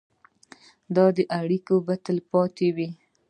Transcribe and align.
دا 0.95 1.05
اړیکې 1.39 1.75
به 1.85 1.95
تلپاتې 2.05 2.67
وي. 2.75 2.89